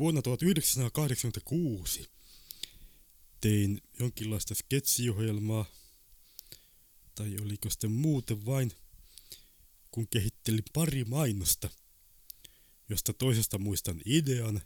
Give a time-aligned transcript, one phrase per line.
[0.00, 2.08] Vuonna 1986
[3.40, 5.64] tein jonkinlaista sketsiohjelmaa,
[7.14, 8.72] tai oliko sitten muuten vain,
[9.90, 11.70] kun kehittelin pari mainosta,
[12.88, 14.60] josta toisesta muistan idean,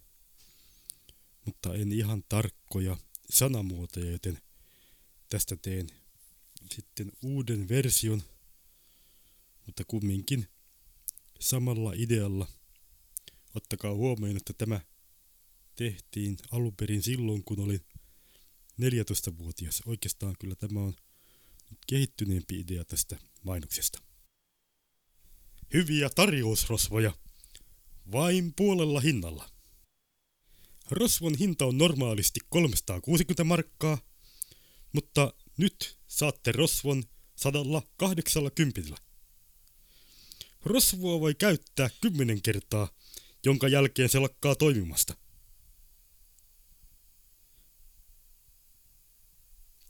[1.45, 2.97] mutta en ihan tarkkoja
[3.31, 4.39] sanamuotoja, joten
[5.29, 5.87] tästä teen
[6.75, 8.23] sitten uuden version,
[9.67, 10.49] mutta kumminkin
[11.41, 12.49] samalla idealla.
[13.55, 14.81] Ottakaa huomioon, että tämä
[15.77, 17.81] tehtiin alun perin silloin, kun olin
[18.81, 19.83] 14-vuotias.
[19.87, 20.95] Oikeastaan kyllä tämä on
[21.87, 23.99] kehittyneempi idea tästä mainoksesta.
[25.75, 27.13] Hyviä tarjousrosvoja.
[28.13, 29.51] Vain puolella hinnalla.
[30.91, 33.99] Rosvon hinta on normaalisti 360 markkaa,
[34.93, 37.05] mutta nyt saatte rosvon
[37.37, 38.97] 180.
[40.65, 42.89] Rosvoa voi käyttää 10 kertaa,
[43.45, 45.24] jonka jälkeen se lakkaa toimimasta.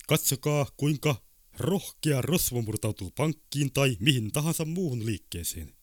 [0.08, 1.16] Katsokaa, kuinka
[1.58, 5.74] rohkea rosvo murtautuu pankkiin tai mihin tahansa muuhun liikkeeseen.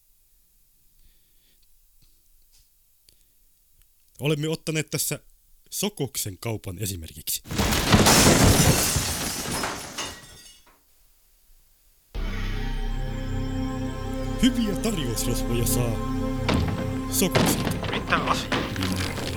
[4.20, 5.20] Olemme ottaneet tässä
[5.70, 7.42] Sokoksen kaupan esimerkiksi.
[14.42, 15.96] Hyviä tarjousrosvoja saa
[17.12, 17.92] Sokokselta.
[17.92, 19.31] Mitä asiaa?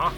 [0.00, 0.12] Jaha,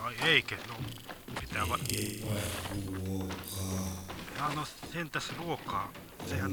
[0.00, 0.56] ai eikö?
[0.68, 0.74] No,
[1.40, 1.78] pitää va...
[4.36, 5.92] Ja no sentäs ruokaa.
[6.26, 6.52] Sehän...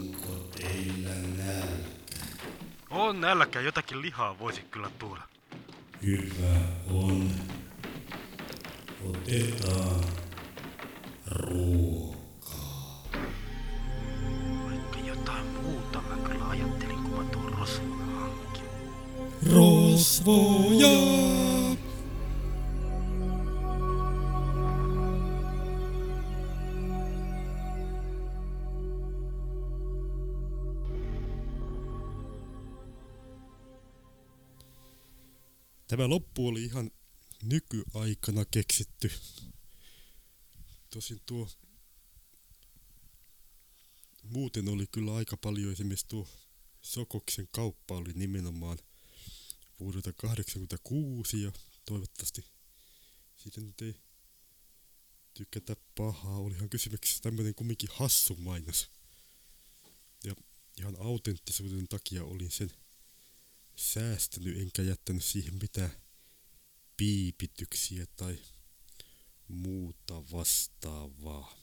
[2.89, 5.21] On nälkä, jotakin lihaa voisi kyllä tuoda.
[6.03, 6.59] Hyvä
[6.91, 7.31] on.
[9.05, 10.16] Otetaan
[19.53, 21.17] Rosvoja!
[35.87, 36.91] Tämä loppu oli ihan
[37.43, 39.11] nykyaikana keksitty.
[40.89, 41.49] Tosin tuo
[44.23, 46.27] muuten oli kyllä aika paljon esimerkiksi tuo
[46.87, 48.77] Sokoksen kauppa oli nimenomaan
[49.79, 51.51] vuodelta 86 ja
[51.85, 52.45] toivottavasti
[53.37, 53.95] siitä nyt ei
[55.33, 56.37] tykätä pahaa.
[56.37, 58.89] Olihan kysymyksessä tämmöinen kumminkin hassu mainos.
[60.23, 60.35] Ja
[60.77, 62.71] ihan autenttisuuden takia olin sen
[63.75, 65.91] säästänyt enkä jättänyt siihen mitään
[66.97, 68.39] piipityksiä tai
[69.47, 71.55] muuta vastaavaa.